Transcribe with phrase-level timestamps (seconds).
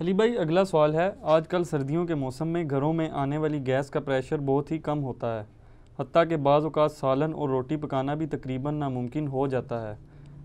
[0.00, 3.66] علی بھائی، اگلا سوال ہے۔ آج کل سردیوں کے موسم میں گھروں میں آنے والی
[3.66, 5.44] گیس کا پریشر بہت ہی کم ہوتا ہے۔
[5.98, 9.94] حتیٰ کہ بعض اوقات سالن اور روٹی پکانا بھی تقریباً ناممکن ہو جاتا ہے۔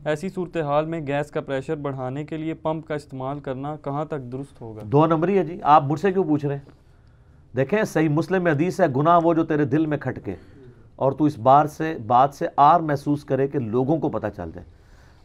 [0.06, 4.22] ایسی صورتحال میں گیس کا پریشر بڑھانے کے لیے پمپ کا استعمال کرنا کہاں تک
[4.22, 6.70] درست ہوگا؟ دو نمبری ہے جی۔ آپ مجھ سے کیوں پوچھ رہے ہیں؟
[7.56, 10.36] دیکھیں، صحیح مسلم حدیث ہے، گناہ وہ جو تیرے دل میں کھٹکے۔
[10.96, 14.50] اور تو اس بار سے، بات سے آر محسوس کرے کہ لوگوں کو پتہ چل
[14.54, 14.68] جائے۔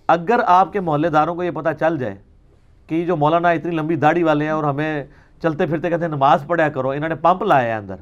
[0.09, 2.15] اگر آپ کے محلے داروں کو یہ پتہ چل جائے
[2.89, 5.05] کہ جو مولانا اتنی لمبی داڑھی والے ہیں اور ہمیں
[5.43, 7.95] چلتے پھرتے کہتے ہیں نماز پڑھا کرو، انہوں نے پمپ لایا ہے اندر۔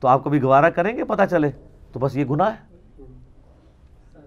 [0.00, 1.50] تو آپ کبھی گوارہ کریں گے پتہ چلے؟
[1.92, 2.74] تو بس یہ گناہ ہے۔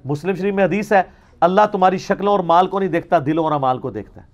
[0.05, 1.01] مسلم شریف میں حدیث ہے،
[1.41, 4.27] اللہ تمہاری شکلوں اور مال کو نہیں دیکھتا، دلوں اور مال کو دیکھتا ہے۔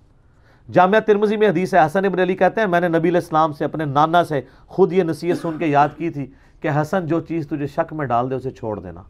[0.72, 3.52] جامعہ ترمزی میں حدیث ہے، حسن ابن علی کہتے ہیں، میں نے نبی علیہ السلام
[3.52, 6.26] سے اپنے نانا سے خود یہ نصیحت سن کے یاد کی تھی
[6.60, 9.02] کہ حسن، جو چیز تجھے شک میں ڈال دے، اسے چھوڑ دینا۔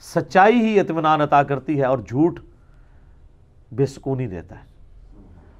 [0.00, 2.40] سچائی ہی اطمینان عطا کرتی ہے اور جھوٹ
[3.74, 4.64] بے سکونی دیتا ہے۔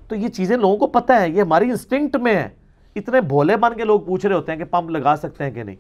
[0.09, 2.49] تو یہ چیزیں لوگوں کو پتہ ہے یہ ہماری انسٹنکٹ میں ہے
[2.95, 5.63] اتنے بھولے بن کے لوگ پوچھ رہے ہوتے ہیں کہ پمپ لگا سکتے ہیں کہ
[5.63, 5.77] نہیں۔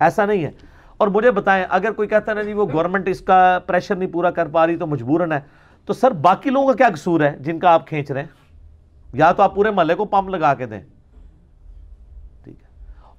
[0.00, 0.50] ایسا نہیں ہے۔
[0.96, 4.12] اور مجھے بتائیں، اگر کوئی کہتا ہے نا جی وہ گورنمنٹ اس کا پریشر نہیں
[4.12, 5.40] پورا کر پا رہی تو مجبوراً ہے۔
[5.84, 8.28] تو سر، باقی لوگوں کا کیا قصور ہے جن کا آپ کھینچ رہے ہیں؟
[9.12, 10.80] یا تو آپ پورے محلے کو پمپ لگا کے دیں۔
[12.44, 12.68] ٹھیک ہے۔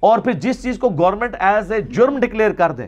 [0.00, 2.86] اور پھر جس چیز کو گورنمنٹ ایز اے جرم ڈکلیئر کر دیں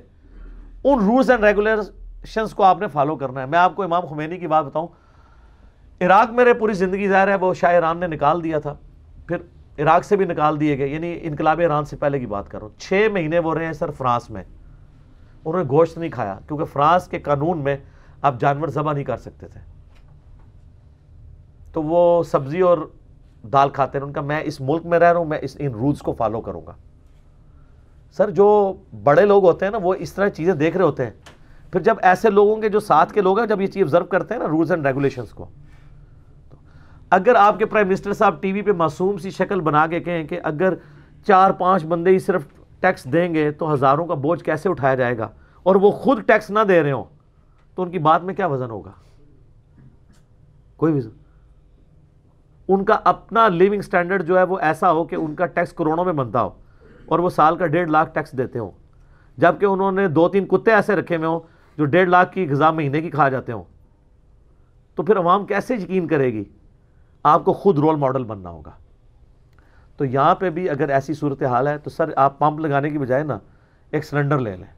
[0.84, 4.38] ان رولز اینڈ ریگولیشنز کو آپ نے فالو کرنا ہے۔ میں آپ کو امام خمینی
[4.38, 4.86] کی بات بتاؤں۔
[6.02, 8.74] عراق میرے پوری زندگی ظاہر ہے، وہ شاہ ایران نے نکال دیا تھا۔
[9.26, 9.36] پھر
[9.78, 12.66] عراق سے بھی نکال دیے گئے یعنی انقلاب ایران سے پہلے کی بات کر رہا
[12.66, 14.42] ہوں۔ چھ مہینے وہ رہے ہیں سر فرانس میں۔
[15.44, 17.76] انہوں نے گوشت نہیں کھایا، کیونکہ فرانس کے قانون میں
[18.22, 19.60] آپ جانور ذبح نہیں کر سکتے تھے۔
[21.72, 22.78] تو وہ سبزی اور
[23.52, 25.72] دال کھاتے ہیں ان کا میں اس ملک میں رہ رہا ہوں، میں اس ان
[25.72, 26.72] رولز کو فالو کروں گا۔
[28.12, 31.12] سر، جو بڑے لوگ ہوتے ہیں نا، وہ اس طرح چیزیں دیکھ رہے ہوتے ہیں۔
[31.72, 34.34] پھر جب ایسے لوگوں کے جو ساتھ کے لوگ ہیں، جب یہ چیز آبزرو کرتے
[34.34, 35.46] ہیں نا رولز اینڈ ریگولیشنز کو۔
[37.12, 40.24] اگر آپ کے پرائم منسٹر صاحب ٹی وی پہ معصوم سی شکل بنا کے کہیں
[40.24, 40.74] کہ اگر
[41.26, 42.46] چار پانچ بندے ہی صرف
[42.80, 45.28] ٹیکس دیں گے تو ہزاروں کا بوجھ کیسے اٹھایا جائے گا
[45.62, 47.04] اور وہ خود ٹیکس نہ دے رہے ہوں،
[47.74, 48.90] تو ان کی بات میں کیا وزن ہوگا؟
[50.76, 51.10] کوئی وزن؟
[52.68, 56.04] ان کا اپنا لیونگ سٹینڈرڈ جو ہے وہ ایسا ہو کہ ان کا ٹیکس کروڑوں
[56.04, 56.50] میں بنتا ہو
[57.06, 58.70] اور وہ سال کا ڈیڑھ لاکھ ٹیکس دیتے ہوں۔
[59.38, 61.40] جبکہ انہوں نے دو تین کتے ایسے رکھے ہوئے ہوں
[61.78, 63.62] جو ڈیڑھ لاکھ کی غذا مہینے کی کھا جاتے ہوں۔
[64.94, 66.44] تو پھر عوام کیسے یقین کرے گی؟
[67.22, 68.70] آپ کو خود رول ماڈل بننا ہوگا۔
[69.96, 72.98] تو یہاں پہ بھی اگر ایسی صورت حال ہے تو سر آپ پمپ لگانے کی
[72.98, 73.38] بجائے نا
[73.90, 74.74] ایک سلنڈر لے لیں۔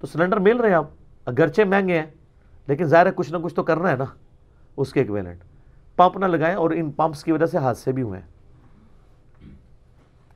[0.00, 0.84] تو سلنڈر مل رہے ہیں آپ۔
[1.24, 2.06] اگرچہ مہنگے ہیں،
[2.66, 4.04] لیکن ظاہر ہے کچھ نہ کچھ تو کرنا ہے نا۔
[4.76, 5.40] اس کے ایکویلنٹ
[5.96, 8.26] پمپ نہ لگائیں اور ان پمپس کی وجہ سے حادثے بھی ہوئے ہیں۔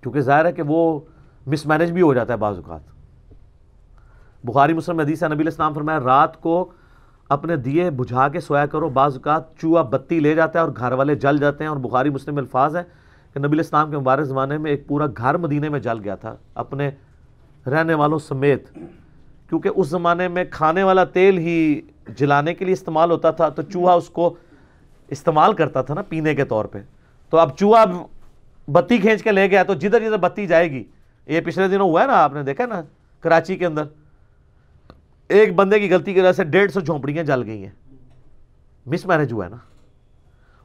[0.03, 1.01] کیونکہ ظاہر ہے کہ وہ
[1.47, 2.81] مس مینج بھی ہو جاتا ہے بعض اوقات۔
[4.45, 6.73] بخاری مسلم حدیث نبی علیہ السلام فرمایا، رات کو
[7.29, 10.93] اپنے دیے بجھا کے سویا کرو۔ بعض اوقات چوہا بتی لے جاتا ہے اور گھر
[10.93, 12.83] والے جل جاتے ہیں اور بخاری مسلم الفاظ ہے
[13.33, 16.37] کہ نبی الاسلام کے مبارک زمانے میں ایک پورا گھر مدینے میں جل گیا تھا،
[16.55, 16.91] اپنے
[17.67, 18.69] رہنے والوں سمیت۔
[19.49, 21.81] کیونکہ اس زمانے میں کھانے والا تیل ہی
[22.17, 24.35] جلانے کے لیے استعمال ہوتا تھا، تو چوہا اس کو
[25.09, 26.79] استعمال کرتا تھا نا پینے کے طور پہ۔
[27.31, 27.85] تو اب چوہا
[28.69, 30.85] بتی کھینچ کے لے گیا، تو جدھر جدھر بتی جائے گی۔
[31.27, 32.83] یہ پچھلے دنوں ہوا ہے نا، آپ نے دیکھا نا،
[33.21, 33.83] کراچی کے اندر۔
[35.29, 37.71] ایک بندے کی غلطی کی وجہ سے ڈیڑھ سو جھونپڑیاں جل گئی ہیں۔
[38.87, 39.57] مس میرج ہوا ہے نا۔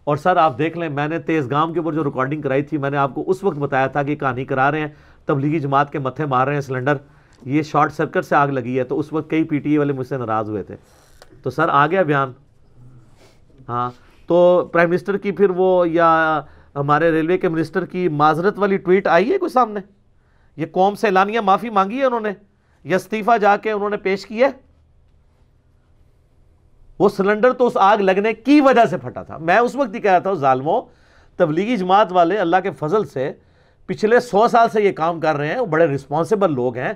[0.04, 2.78] اور سر، آپ دیکھ لیں، میں نے تیز گام کے اوپر جو ریکارڈنگ کرائی تھی،
[2.78, 4.88] میں نے آپ کو اس وقت بتایا تھا کہ کہانی کرا رہے ہیں۔
[5.26, 6.98] تبلیغی جماعت کے متھے مار رہے ہیں سلنڈر
[7.46, 9.94] یہ شارٹ سرکٹ سے آگ لگی ہے، تو اس وقت کئی پی ٹی اے والے
[9.94, 10.76] مجھ سے ناراض ہوئے تھے۔
[11.44, 12.32] تو سر، آ گیا بیان۔
[13.70, 13.92] ہاں۔
[14.28, 16.42] تو پرائم منسٹر کی پھر وہ، یا
[16.76, 19.80] ہمارے ریلوے کے منسٹر کی معذرت والی ٹویٹ آئی ہے کوئی سامنے؟
[20.58, 22.51] یہ قوم سے اعلانیہ معافی مانگی ہے انہوں نے۔
[22.84, 24.48] یا استعفیٰ جا کے انہوں نے پیش کیا
[27.00, 30.00] وہ سلنڈر تو اس آگ لگنے کی وجہ سے پھٹا تھا۔ میں اس وقت ہی
[30.00, 30.82] کہہ رہا تھا ظالموں
[31.36, 33.32] تبلیغی جماعت والے اللہ کے فضل سے
[33.86, 36.94] پچھلے سو سال سے یہ کام کر رہے ہیں۔ وہ بڑے رسپانسیبل لوگ ہیں۔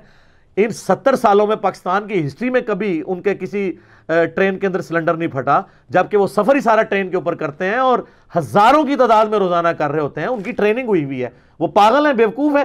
[0.56, 3.73] ان ستر سالوں میں پاکستان کی ہسٹری میں کبھی ان کے کسی
[4.07, 7.66] ٹرین کے اندر سلنڈر نہیں پھٹا، جبکہ وہ سفر ہی سارا ٹرین کے اوپر کرتے
[7.66, 7.99] ہیں اور
[8.37, 11.29] ہزاروں کی تعداد میں روزانہ کر رہے ہوتے ہیں۔ ان کی ٹریننگ ہوئی ہوئی ہے۔
[11.59, 12.64] وہ پاگل ہیں، بیوقوف ہے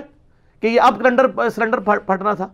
[0.61, 1.03] کہ یہ اب
[1.55, 2.49] سلنڈر پھٹنا تھا۔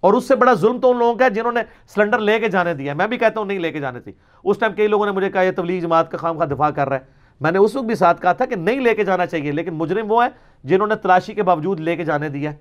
[0.00, 1.60] اور اس سے بڑا ظلم تو ان لوگوں کا ہے جنہوں نے
[1.94, 4.12] سلنڈر لے کے جانے دیا میں بھی کہتا ہوں نہیں لے کے جانے تھی۔
[4.44, 6.88] اس ٹائم کئی لوگوں نے مجھے کہا، یہ تبلیغ جماعت کا خام کا دفاع کر
[6.88, 7.04] رہا ہے۔
[7.40, 9.74] میں نے اس وقت بھی ساتھ کہا تھا کہ نہیں لے کے جانا چاہیے، لیکن
[9.74, 10.28] مجرم وہ ہے
[10.64, 12.52] جنہوں نے تلاشی کے باوجود لے کے جانے دیا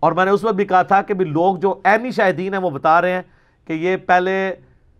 [0.00, 2.60] اور میں نے اس وقت بھی کہا تھا کہ بھی لوگ جو اینی شاہدین ہیں
[2.60, 3.22] وہ بتا رہے ہیں
[3.64, 4.54] کہ یہ پہلے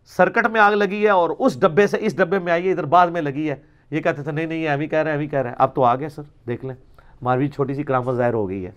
[0.04, 2.84] سرکٹ میں آگ لگی ہے اور اس ڈبے سے اس ڈبے میں آئی ہے، ادھر
[2.84, 3.54] بعد میں لگی ہے۔
[3.90, 5.74] یہ کہتے تھے، نہیں نہیں، یہ ابھی کہہ رہے ہیں ابھی کہہ رہے ہیں۔ اب
[5.74, 6.74] تو آ گئے سر، دیکھ لیں۔
[7.22, 8.70] ہماری چھوٹی سی کرامت ظاہر ہو گئی ہے۔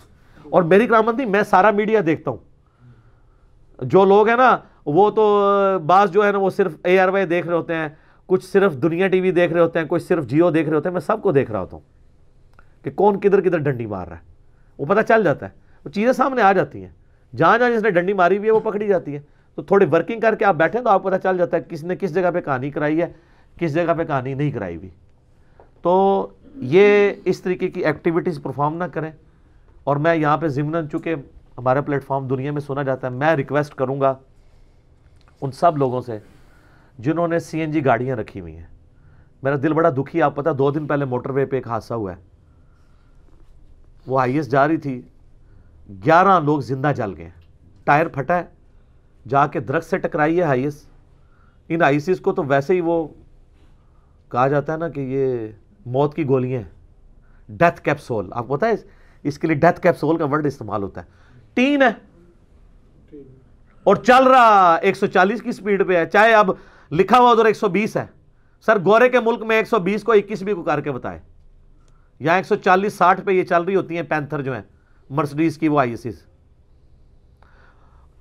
[0.51, 2.37] اور میری کرامت نہیں، میں سارا میڈیا دیکھتا ہوں۔
[3.81, 5.49] جو لوگ ہیں نا، وہ تو،
[5.85, 7.89] بعض جو ہے نا، وہ صرف اے آر وائی دیکھ رہے ہوتے ہیں،
[8.25, 10.89] کچھ صرف دنیا ٹی وی دیکھ رہے ہوتے ہیں، کچھ صرف جیو دیکھ رہے ہوتے
[10.89, 11.83] ہیں، میں سب کو دیکھ رہا ہوتا ہوں
[12.83, 14.21] کہ کون کدھر کدھر ڈنڈی مار رہا ہے۔
[14.77, 15.51] وہ پتہ چل جاتا ہے۔
[15.85, 16.89] وہ چیزیں سامنے آ جاتی ہیں۔
[17.35, 19.19] جہاں جہاں جس نے ڈنڈی ماری ہوئی ہے، وہ پکڑی جاتی ہے۔
[19.55, 21.95] تو تھوڑی ورکنگ کر کے آپ بیٹھیں تو آپ پتہ چل جاتا ہے کس نے
[21.95, 23.13] کس جگہ پہ کہانی کرائی ہے،
[23.59, 24.89] کس جگہ پہ کہانی نہیں کرائی ہوئی۔
[25.81, 29.11] تو یہ اس طریقے کی ایکٹیویٹیز پرفارم نہ کریں۔
[29.87, 31.15] اور میں یہاں پہ ضمن چونکہ
[31.57, 34.13] ہمارا پلیٹ فارم دنیا میں سنا جاتا ہے، میں ریکویسٹ کروں گا
[35.41, 36.19] ان سب لوگوں سے
[36.97, 38.65] جنہوں نے سی این جی گاڑیاں رکھی ہوئی ہیں۔
[39.43, 42.11] میرا دل بڑا دکھی، آپ پتہ دو دن پہلے موٹر وے پہ ایک حادثہ ہوا
[42.11, 42.21] ہے۔
[44.07, 45.01] وہ آئی ایس جا رہی تھی،
[46.05, 47.29] گیارہ لوگ زندہ جل گئے۔
[47.83, 48.43] ٹائر پھٹا ہے،
[49.27, 50.85] جا کے درخت سے ٹکرائی ہے ہائی ایس
[51.69, 53.07] ان آئی سیز کو تو ویسے ہی وہ
[54.29, 55.47] کہا جاتا ہے نا کہ یہ
[55.85, 56.69] موت کی گولیاں ہیں۔
[57.49, 58.73] ڈیتھ کیپسول آپ کو پتا ہے؟
[59.27, 61.05] اس کے لیے ڈیتھ کیپسول کا ورڈ استعمال ہوتا ہے۔
[61.53, 61.89] تین ہے۔
[63.83, 66.51] اور چل رہا ایک سو چالیس کی سپیڈ پہ ہے۔ چاہے اب
[66.91, 68.05] لکھا ہوا ادھر ایک سو بیس ہے۔
[68.65, 71.19] سر، گورے کے ملک میں ایک سو بیس کو اکیس بھی کو کر کے بتائے
[72.19, 74.61] یہاں ایک سو چالیس ساٹھ پہ یہ چل رہی ہوتی ہیں پینتھر جو ہیں،
[75.09, 76.23] مرسڈیز کی، وہ آئی ایس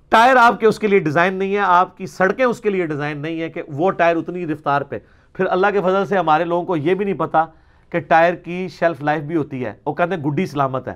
[0.09, 2.87] ٹائر آپ کے اس کے لیے ڈیزائن نہیں ہے۔ آپ کی سڑکیں اس کے لیے
[2.87, 4.99] ڈیزائن نہیں ہے کہ وہ ٹائر اتنی رفتار پہ۔
[5.33, 7.45] پھر اللہ کے فضل سے ہمارے لوگوں کو یہ بھی نہیں پتا
[7.91, 10.95] کہ ٹائر کی شیلف لائف بھی ہوتی ہے۔ وہ کہتے ہیں گڈی سلامت ہے۔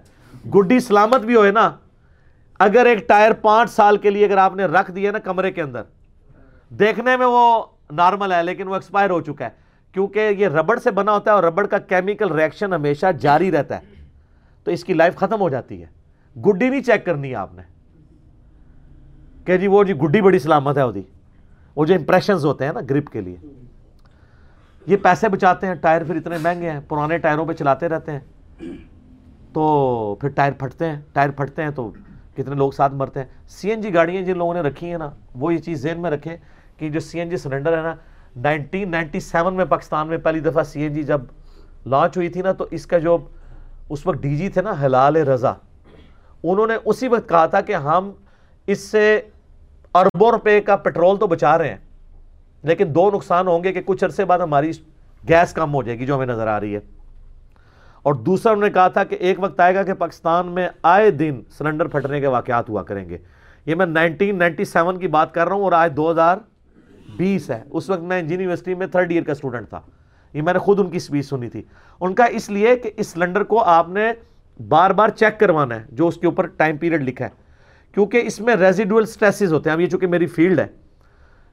[0.50, 1.70] گڈی سلامت بھی ہوئے نا،
[2.58, 5.62] اگر ایک ٹائر پانچ سال کے لیے اگر آپ نے رکھ دیا نا کمرے کے
[5.62, 5.82] اندر،
[6.68, 9.50] دیکھنے میں وہ نارمل ہے لیکن وہ ایکسپائر ہو چکا ہے۔
[9.92, 13.76] کیونکہ یہ ربڑ سے بنا ہوتا ہے اور ربڑ کا کیمیکل ریئیکشن ہمیشہ جاری رہتا
[13.76, 13.80] ہے۔
[14.64, 15.86] تو اس کی لائف ختم ہو جاتی ہے۔
[16.40, 17.62] گڈی نہیں چیک کرنی ہے آپ نے۔
[19.44, 21.02] کہ جی وہ جی گڈی بڑی سلامت ہے وہ جی۔
[21.76, 23.36] جو امپریشنز ہوتے ہیں نا گرپ کے لیے۔
[24.86, 28.20] یہ پیسے بچاتے ہیں، ٹائر پھر اتنے مہنگے ہیں، پرانے ٹائروں پہ چلاتے رہتے ہیں۔
[29.52, 31.90] تو پھر ٹائر پھٹتے ہیں، ٹائر پھٹتے ہیں تو
[32.36, 35.10] کتنے لوگ ساتھ مرتے ہیں۔ سی این جی گاڑیاں جن لوگوں نے رکھی ہیں نا،
[35.34, 36.36] وہ یہ چیز ذہن میں رکھیں
[36.78, 37.94] کہ جو سی این جی سلنڈر ہے نا،
[38.36, 41.20] نائنٹین نائنٹی سیون میں، پاکستان میں پہلی دفعہ سی این جی جب
[41.86, 43.16] لانچ ہوئی تھی نا، تو اس کا جو
[43.88, 45.52] اس وقت ڈی جی تھے نا حلال رضا،
[46.42, 48.10] انہوں نے اسی وقت کہا تھا کہ ہم
[48.66, 49.20] اس سے
[49.94, 51.89] اربوں روپے کا پیٹرول تو بچا رہے ہیں۔
[52.62, 54.70] لیکن دو نقصان ہوں گے کہ کچھ عرصے بعد ہماری
[55.28, 56.80] گیس کم ہو جائے گی جو ہمیں نظر آ رہی ہے۔
[58.02, 61.10] اور دوسرا، انہوں نے کہا تھا کہ ایک وقت آئے گا کہ پاکستان میں آئے
[61.10, 63.18] دن سلنڈر پھٹنے کے واقعات ہوا کریں گے۔
[63.66, 66.36] یہ میں نائنٹین نائنٹی سیون کی بات کر رہا ہوں اور آج دو ہزار
[67.16, 69.80] بیس ہے۔ اس وقت میں انجینئر یونیورسٹی میں تھرڈ ایئر کا اسٹوڈنٹ تھا۔
[70.32, 71.62] یہ میں نے خود ان کی سپیچ سنی تھی۔
[72.00, 74.12] ان کا اس لیے کہ اس سلنڈر کو آپ نے
[74.68, 77.30] بار بار چیک کروانا ہے، جو اس کے اوپر ٹائم پیریڈ لکھا ہے۔
[77.92, 80.66] کیونکہ اس میں ریزیڈول سٹریسز ہوتے ہیں۔ اب یہ چونکہ میری فیلڈ ہے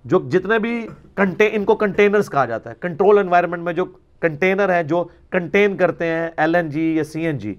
[0.06, 3.86] جو جتنے بھی کنٹین ان کو کنٹینرز کہا جاتا ہے۔ کنٹرول انوائرمنٹ میں جو
[4.22, 7.54] کنٹینر ہیں، جو کنٹین کرتے ہیں ایل این جی یا سی این جی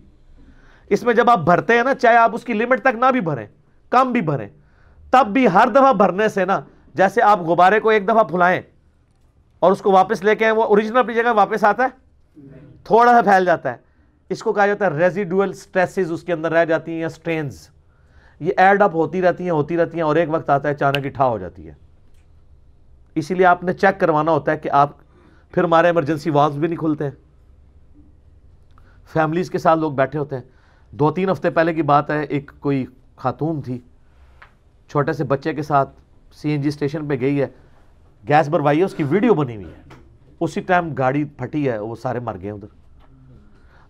[0.90, 3.20] اس میں جب آپ بھرتے ہیں نا، چاہے آپ اس کی لمٹ تک نہ بھی
[3.20, 3.46] بھریں،
[3.92, 4.48] کم بھی بھریں،
[5.12, 6.60] تب بھی ہر دفعہ بھرنے سے نا،
[6.94, 8.60] جیسے آپ غبارے کو ایک دفعہ پھلائیں
[9.62, 11.88] اور اس کو واپس لے کے آئیں، وہ اوریجنل اپنی جگہ واپس آتا ہے؟
[12.84, 13.76] تھوڑا سا پھیل جاتا ہے۔
[14.30, 17.68] اس کو کہا جاتا ہے ریزیڈول سٹریسز اس کے اندر رہ جاتی ہیں یا سٹرینز
[18.40, 21.06] یہ ایڈ اپ ہوتی رہتی ہیں، ہوتی رہتی ہیں اور ایک وقت آتا ہے، اچانک
[21.06, 21.72] اٹھا ہو جاتی ہے۔
[23.18, 24.90] اسی لیے آپ نے چیک کروانا ہوتا ہے کہ آپ
[25.52, 27.04] پھر ہمارے ایمرجنسی والز بھی نہیں کھلتے.
[27.04, 27.10] ہیں
[29.12, 30.42] فیملیز کے ساتھ لوگ بیٹھے ہوتے ہیں.
[30.90, 32.86] دو تین ہفتے پہلے کی بات ہے، ایک کوئی
[33.16, 33.78] خاتون تھی،
[34.88, 35.90] چھوٹے سے بچے کے ساتھ
[36.32, 37.46] سی این جی اسٹیشن پہ گئی ہے،
[38.28, 39.82] گیس بھروائی ہے، اس کی ویڈیو بنی ہوئی ہے۔
[40.40, 42.68] اسی ٹائم گاڑی پھٹی ہے، وہ سارے مر گئے ادھر۔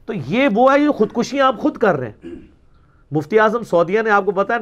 [0.06, 2.28] تو یہ وہ ہے جو خودکشیاں آپ خود کر رہے ہیں۔
[3.10, 4.58] مفتی اعظم سعودیہ نے آپ کو پتا ہے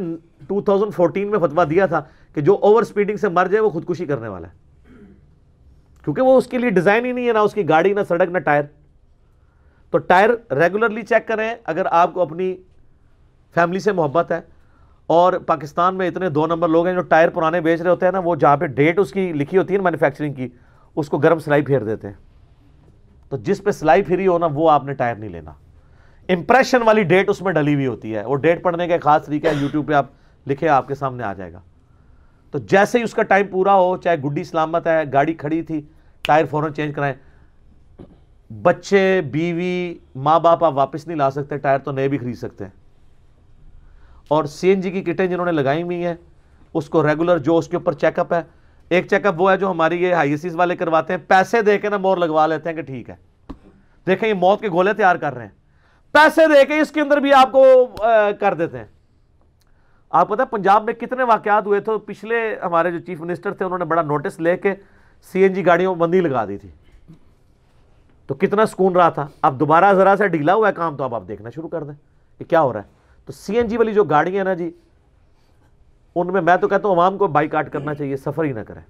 [0.47, 2.03] ٹو تھاؤزنڈ فورٹین میں فتوا دیا تھا
[2.35, 4.53] کہ جو اوور سپیڈنگ سے مر جائے وہ خودکشی کرنے والا ہے۔
[6.05, 8.29] کیونکہ وہ اس کے لیے ڈیزائن ہی نہیں ہے، نہ اس کی گاڑی، نہ سڑک،
[8.29, 8.63] نہ ٹائر۔
[9.91, 12.57] تو ٹائر ریگولرلی چیک کریں، اگر آپ کو اپنی
[13.55, 14.41] فیملی سے محبت ہے۔
[15.07, 18.13] اور پاکستان میں اتنے دو نمبر لوگ ہیں جو ٹائر پرانے بیچ رہے ہوتے ہیں
[18.13, 20.49] نا، وہ جہاں پہ ڈیٹ اس کی لکھی ہوتی ہے نا مینوفیکچرنگ کی،
[20.97, 22.15] اس کو گرم سلائی پھیر دیتے ہیں۔
[23.29, 25.53] تو جس پہ سلائی پھری ہو نا، وہ آپ نے ٹائر نہیں لینا۔
[26.29, 29.47] امپریشن والی ڈیٹ اس میں ڈلی ہوئی ہوتی ہے۔ وہ ڈیٹ پڑھنے کا خاص طریقہ
[29.47, 30.07] ہے یوٹیوب پہ آپ
[30.47, 31.61] لکھے آپ کے سامنے آ جائے گا۔
[32.51, 35.83] تو جیسے ہی اس کا ٹائم پورا ہو، چاہے گڈی سلامت ہے، گاڑی کھڑی تھی،
[36.23, 37.15] ٹائر فوراً چینج کرائیں۔
[38.63, 42.65] بچے، بیوی، ماں باپ آپ واپس نہیں لا سکتے، ٹائر تو نئے بھی خرید سکتے
[42.65, 42.71] ہیں۔
[44.29, 46.15] اور سی این جی کی کٹیں جنہوں نے لگائی ہوئی ہیں،
[46.75, 48.43] اس کو ریگولر جو اس کے اوپر چیک اپ ہے۔
[48.89, 51.79] ایک چیک اپ وہ ہے جو ہماری یہ ہائی ایسیز والے کرواتے ہیں۔ پیسے دے
[51.79, 53.15] کے نا مور لگوا لیتے ہیں کہ ٹھیک ہے۔
[54.07, 55.56] دیکھیں، یہ موت کے گولے تیار کر رہے ہیں۔
[56.17, 57.65] پیسے دے کے اس کے اندر بھی آپ کو
[58.41, 58.85] کر دیتے ہیں۔
[60.11, 63.79] آپ پتہ پنجاب میں کتنے واقعات ہوئے تھے۔ پچھلے ہمارے جو چیف منسٹر تھے، انہوں
[63.79, 64.75] نے بڑا نوٹس لے کے
[65.33, 66.69] سی این جی گاڑیوں بندی لگا دی تھی۔
[68.27, 71.15] تو کتنا سکون رہا تھا۔ اب دوبارہ ذرا سا ڈھیلا ہوا ہے کام، تو اب
[71.15, 71.95] آپ دیکھنا شروع کر دیں
[72.39, 72.89] کہ کیا ہو رہا ہے۔
[73.27, 74.71] تو سی این جی والی جو گاڑیاں نا جی
[76.15, 78.61] ان میں میں تو کہتا ہوں عوام کو بائی کاٹ کرنا چاہیے، سفر ہی نہ
[78.61, 78.83] کریں۔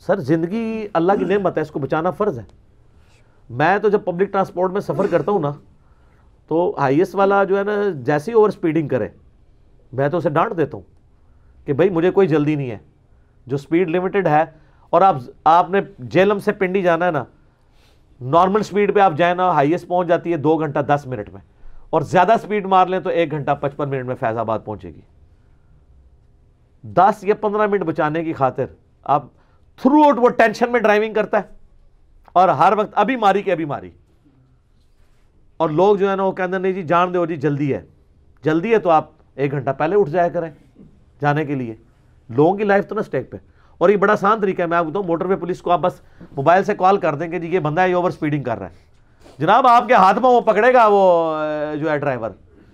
[0.00, 2.61] سر، زندگی اللہ کی نعمت ہے، اس کو بچانا فرض ہے۔
[3.52, 5.50] میں تو جب پبلک ٹرانسپورٹ میں سفر کرتا ہوں نا،
[6.50, 7.72] تو ہائیسٹ والا جو ہے نا،
[8.04, 9.08] جیسے ہی اوور سپیڈنگ کرے،
[9.92, 10.84] میں تو اسے ڈانٹ دیتا ہوں
[11.66, 12.78] کہ بھائی مجھے کوئی جلدی نہیں ہے،
[13.46, 14.44] جو سپیڈ لمیٹڈ ہے،
[14.92, 15.80] اور آپ آپ نے
[16.10, 17.24] جیلم سے پنڈی جانا ہے نا
[18.20, 21.40] نارمل سپیڈ پہ آپ جائیں نا ہائیسٹ پہنچ جاتی ہے دو گھنٹہ دس منٹ میں،
[21.90, 25.00] اور زیادہ سپیڈ مار لیں تو ایک گھنٹہ پچپن منٹ میں فیض آباد پہنچے گی۔
[26.84, 28.64] دس یا پندرہ منٹ بچانے کی خاطر
[29.06, 29.24] آپ
[29.80, 31.60] تھرو آؤٹ وہ ٹینشن میں ڈرائیونگ کرتا ہے۔
[32.32, 33.90] اور ہر وقت ابھی ماری کہ ابھی ماری۔
[35.56, 37.80] اور لوگ جو ہے نا وہ کہتے ہیں، نہیں جی جان دو جی جلدی ہے۔
[38.44, 40.50] جلدی ہے تو آپ ایک گھنٹہ پہلے اٹھ جایا کریں
[41.20, 41.74] جانے کے لیے۔
[42.28, 43.36] لوگوں کی لائف تو نا سٹیک پہ۔
[43.78, 46.00] اور یہ بڑا آسان طریقہ ہے، میں آپ بتاؤں، موٹر وے پولیس کو آپ بس
[46.32, 48.74] موبائل سے کال کر دیں کہ جی یہ بندہ یہ اوور سپیڈنگ کر رہا ہے۔
[49.38, 51.34] جناب، آپ کے ہاتھ میں وہ پکڑے گا، وہ
[51.80, 52.30] جو ہے ڈرائیور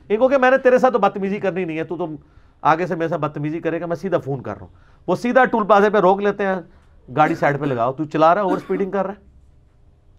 [0.08, 2.16] ان کو کہ میں نے تیرے ساتھ تو بدتمیزی کرنی نہیں ہے، تو تم
[2.62, 4.74] آگے سے میرے ساتھ بدتمیزی کرے گا، میں سیدھا فون کر رہا ہوں۔
[5.06, 6.56] وہ سیدھا ٹول پلازے پہ روک لیتے ہیں،
[7.16, 9.27] گاڑی سائڈ پہ لگاؤ۔ تو چلا رہا ہے اوور سپیڈنگ کر رہا ہے۔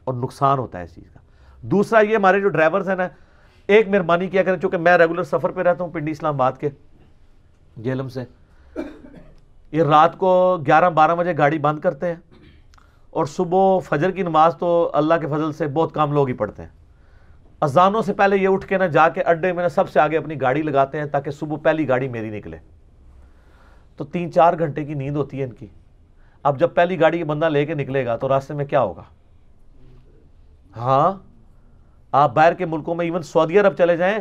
[0.09, 1.19] اور نقصان ہوتا ہے اس چیز کا۔
[1.63, 3.07] دوسرا یہ ہمارے جو ڈرائیورز ہیں نا،
[3.69, 6.69] ایک مہربانی کیا کریں، چونکہ میں ریگولر سفر پہ رہتا ہوں پنڈی اسلام آباد کے،
[7.77, 8.23] جیلم سے۔
[9.71, 12.15] یہ رات کو گیارہ بارہ بجے گاڑی بند کرتے ہیں،
[13.09, 16.63] اور صبح فجر کی نماز تو اللہ کے فضل سے بہت کام لوگ ہی پڑھتے
[16.63, 16.69] ہیں۔
[17.61, 20.39] اذانوں سے پہلے یہ اٹھ کے نا جا کے اڈے میں سب سے آگے اپنی
[20.41, 22.57] گاڑی لگاتے ہیں تاکہ صبح پہلی گاڑی میری نکلے۔
[23.99, 25.67] تو تین چار گھنٹے کی نیند ہوتی ہے ان کی۔
[26.45, 29.03] اب جب پہلی گاڑی بندہ لے کے نکلے گا تو راستے میں کیا ہوگا؟
[30.77, 31.13] ہاں
[32.11, 34.17] آپ باہر کے ملکوں میں ایون سعودی عرب چلے جائیں،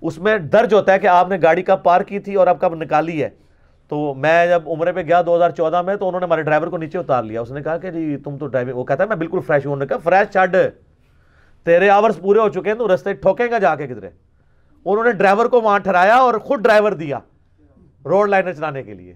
[0.00, 2.60] اس میں درج ہوتا ہے کہ آپ نے گاڑی کب پار کی تھی اور اب
[2.60, 3.28] کب نکالی ہے۔
[3.88, 6.68] تو میں جب عمرے پہ گیا دو ہزار چودہ میں، تو انہوں نے ہمارے ڈرائیور
[6.68, 9.08] کو نیچے اتار لیا۔ اس نے کہا کہ جی تم تو ڈرائیور وہ کہتا ہے،
[9.08, 10.56] میں بالکل فریش ہوں۔ انہوں نے کہا فریش چھڈ۔
[11.64, 14.10] تیرے آورس پورے ہو چکے ہیں، تو رستے ٹھوکیں گا جا کے کدھرے۔
[14.84, 17.18] انہوں نے ڈرائیور کو وہاں ٹھہرایا اور خود ڈرائیور دیا
[18.04, 19.14] روڈ لائنر چلانے کے لیے۔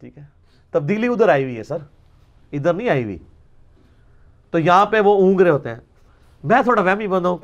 [0.00, 0.22] ٹھیک ہے؟
[0.70, 1.78] تبدیلی ادھر آئی ہوئی ہے، سر۔
[2.52, 3.18] ادھر نہیں آئی ہوئی۔
[4.50, 5.76] تو یہاں پہ وہ اونگ رہے ہوتے ہیں۔
[6.44, 7.38] میں تھوڑا وہمی بند ہوں۔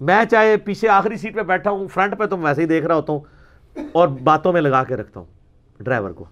[0.00, 2.86] میں چاہے پیچھے آخری سیٹ پہ بیٹھا ہوں فرنٹ پہ تو میں ویسے ہی دیکھ
[2.86, 3.20] رہا ہوتا ہوں
[3.92, 5.26] اور باتوں میں لگا کے رکھتا ہوں
[5.80, 6.24] ڈرائیور کو۔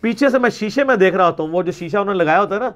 [0.00, 2.40] پیچھے سے میں شیشے میں دیکھ رہا ہوتا ہوں، وہ جو شیشہ انہوں نے لگایا
[2.40, 2.70] ہوتا ہے نا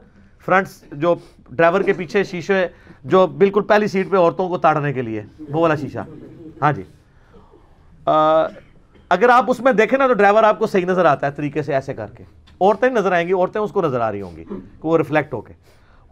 [0.45, 1.15] فرنٹس جو
[1.51, 2.67] ڈرائیور کے پیچھے شیشے
[3.05, 5.99] جو بالکل پہلی سیٹ پہ عورتوں کو تاڑنے کے لیے، وہ والا شیشہ۔
[6.63, 6.83] ہاں جی۔
[9.09, 11.63] اگر آپ اس میں دیکھیں نا تو ڈرائیور آپ کو صحیح نظر آتا ہے طریقے
[11.63, 12.25] سے ایسے کر کے۔
[12.61, 15.35] عورتیں نظر آئیں گی، عورتیں اس کو نظر آ رہی ہوں گی، کہ وہ ریفلیکٹ
[15.35, 15.53] ہو کے۔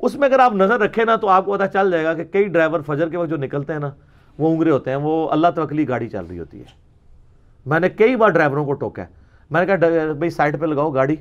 [0.04, 2.24] اس میں اگر آپ نظر رکھیں نا تو آپ کو پتا چل جائے گا کہ
[2.24, 3.90] کئی ڈرائیور فجر کے وقت جو نکلتے ہیں نا،
[4.38, 6.64] وہ انگرے ہوتے ہیں، وہ اللہ توکلی گاڑی چل رہی ہوتی ہے۔
[7.66, 9.06] میں نے کئی بار ڈرائیوروں کو ٹوکا ہے۔
[9.50, 11.16] میں نے کہا بھائی سائڈ پہ لگاؤ گاڑی،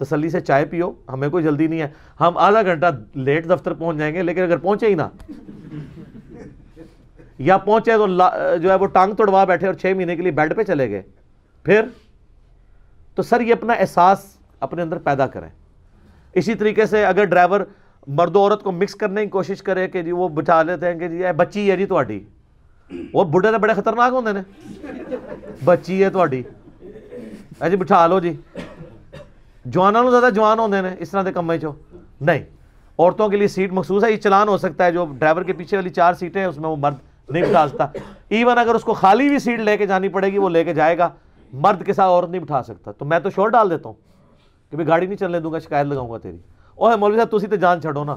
[0.00, 1.88] تسلی سے چائے پیو، ہمیں کوئی جلدی نہیں ہے۔
[2.20, 5.08] ہم آدھا گھنٹہ لیٹ دفتر پہنچ جائیں گے، لیکن اگر پہنچے ہی نا،
[7.38, 8.06] یا پہنچے تو
[8.62, 11.02] جو ہے وہ ٹانگ توڑوا بیٹھے اور چھ مہینے کے لیے بیڈ پہ چلے گئے۔
[11.64, 11.84] پھر
[13.14, 14.24] تو سر یہ اپنا احساس
[14.60, 15.48] اپنے اندر پیدا کریں۔
[16.34, 17.60] اسی طریقے سے اگر ڈرائیور
[18.06, 20.98] مرد و عورت کو مکس کرنے کی کوشش کرے کہ جی وہ بٹھا لیتے ہیں
[20.98, 22.24] کہ جی بچی ہے جی تھی
[23.12, 25.16] وہ بڑھے تو بڑے خطرناک ہوتے ہیں
[25.64, 26.42] بچی ہے تھی
[27.70, 28.32] جی بٹھا لو جی۔
[29.64, 31.72] جوانوں زیادہ جوان ہوتے ہیں اس طرح کے کمے چو
[32.20, 32.42] نہیں،
[32.98, 35.76] عورتوں کے لیے سیٹ مخصوص ہے۔ یہ چلان ہو سکتا ہے جو ڈرائیور کے پیچھے
[35.76, 36.94] والی چار سیٹیں ہیں، اس میں وہ مرد
[37.28, 37.86] نہیں بٹھا سکتا۔
[38.28, 40.74] ایون اگر اس کو خالی بھی سیٹ لے کے جانی پڑے گی، وہ لے کے
[40.74, 41.08] جائے گا۔
[41.52, 43.96] مرد کے ساتھ عورت نہیں بٹھا سکتا۔ تو میں تو شور ڈال دیتا ہوں
[44.70, 46.38] کہ بھائی گاڑی نہیں چلنے دوں گا، شکایت لگاؤں گا تیری۔
[46.80, 48.16] اوہ مولوی صاحب، تسی تو جان چھڑو نا۔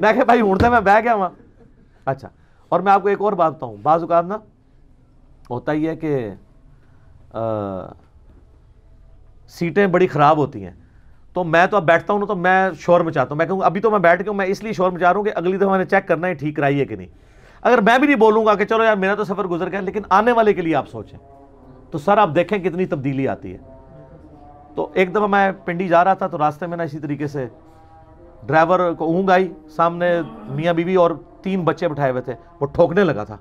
[0.00, 1.28] میں کہ بھائی ہوں میں بہ گیا وہاں
[2.04, 2.28] اچھا
[2.68, 4.36] اور میں آپ کو ایک اور بات بتاؤں۔ بعض اوقات نا
[5.50, 6.30] ہوتا ہی ہے کہ
[9.48, 10.72] سیٹیں بڑی خراب ہوتی ہیں۔
[11.32, 13.80] تو میں تو اب بیٹھتا ہوں نا تو میں شور مچاتا ہوں۔ میں کہوں، ابھی
[13.80, 15.70] تو میں بیٹھ کے ہوں، میں اس لیے شور مچا رہا ہوں کہ اگلی دفعہ
[15.70, 17.06] میں نے چیک کرنا ہے ٹھیک کرائی ہے کہ نہیں۔
[17.62, 20.02] اگر میں بھی نہیں بولوں گا کہ چلو یار، میرا تو سفر گزر گیا، لیکن
[20.08, 21.18] آنے والے کے لیے آپ سوچیں۔
[21.90, 23.58] تو سر، آپ دیکھیں کتنی تبدیلی آتی ہے۔
[24.74, 27.46] تو ایک دفعہ میں پنڈی جا رہا تھا تو راستے میں نا اسی طریقے سے
[28.46, 31.10] ڈرائیور کو اونگ آئی، سامنے میاں بیوی اور
[31.42, 33.36] تین بچے بٹھائے ہوئے تھے۔ وہ ٹھوکنے لگا تھا۔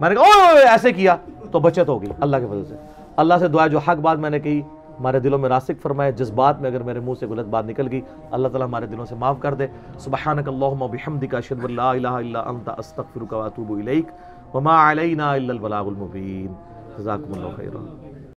[0.00, 1.16] میں نے کہا، اوہ ایسے کیا؟
[1.52, 2.76] تو بچت ہوگی اللہ کے فضل سے۔
[3.16, 4.60] اللہ سے دعا جو حق بات میں نے کہی،
[5.00, 7.88] ہمارے دلوں میں راسک فرمائے۔ جس بات میں اگر میرے منہ سے غلط بات نکل
[7.90, 9.66] گئی، اللہ تعالیٰ ہمارے دلوں سے معاف کر دے۔
[9.98, 14.06] سبحانک اللہم و بحمدک، اشہد لا الہ الا انت، استغفرک و اتوب الیک۔
[14.54, 16.54] وما علینا الا البلاغ المبین۔
[16.98, 18.18] جزاکم اللہ خیرہ